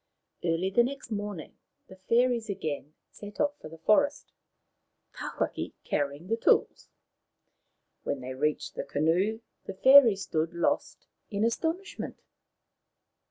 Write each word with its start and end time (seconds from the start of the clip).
Early 0.43 0.71
the 0.71 0.81
next 0.83 1.11
morning 1.11 1.57
the 1.87 1.95
fairies 1.95 2.49
again 2.49 2.95
set 3.11 3.39
off 3.39 3.59
for 3.59 3.69
the 3.69 3.77
forest, 3.77 4.33
Tawhaki 5.13 5.73
carrying 5.83 6.25
the 6.25 6.37
tools. 6.37 6.89
When 8.01 8.19
they 8.19 8.33
reached 8.33 8.73
the 8.73 8.83
canoe 8.83 9.41
the 9.65 9.75
fairies 9.75 10.23
stood 10.23 10.55
lost 10.55 11.05
in 11.29 11.45
astonishment. 11.45 12.23